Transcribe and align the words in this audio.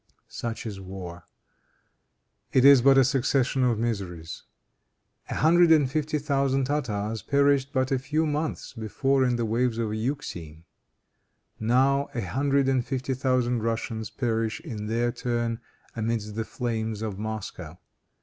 Such 0.29 0.65
is 0.65 0.79
war. 0.81 1.25
It 2.51 2.65
is 2.65 2.81
but 2.81 2.97
a 2.97 3.03
succession 3.03 3.63
of 3.63 3.77
miseries. 3.77 4.41
A 5.29 5.35
hundred 5.35 5.71
and 5.71 5.91
fifty 5.91 6.17
thousand 6.17 6.63
Tartars 6.63 7.21
perished 7.21 7.69
but 7.71 7.91
a 7.91 7.99
few 7.99 8.25
months 8.25 8.73
before 8.73 9.23
in 9.23 9.35
the 9.35 9.45
waves 9.45 9.77
of 9.77 9.91
the 9.91 9.97
Euxine. 9.99 10.63
Now, 11.59 12.09
a 12.15 12.21
hundred 12.21 12.67
and 12.67 12.83
fifty 12.83 13.13
thousand 13.13 13.61
Russians 13.61 14.09
perish, 14.09 14.59
in 14.61 14.87
their 14.87 15.11
turn, 15.11 15.59
amidst 15.95 16.33
the 16.33 16.45
flames 16.45 17.03
of 17.03 17.19
Moscow. 17.19 17.77